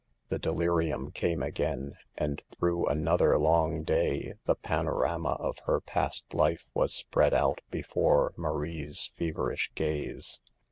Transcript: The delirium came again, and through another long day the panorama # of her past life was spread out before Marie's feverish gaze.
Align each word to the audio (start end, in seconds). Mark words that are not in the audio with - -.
The 0.29 0.39
delirium 0.39 1.11
came 1.11 1.43
again, 1.43 1.93
and 2.17 2.41
through 2.57 2.87
another 2.87 3.37
long 3.37 3.83
day 3.83 4.33
the 4.45 4.55
panorama 4.55 5.33
# 5.37 5.39
of 5.39 5.59
her 5.65 5.79
past 5.79 6.33
life 6.33 6.65
was 6.73 6.91
spread 6.91 7.35
out 7.35 7.61
before 7.69 8.33
Marie's 8.35 9.11
feverish 9.15 9.69
gaze. 9.75 10.39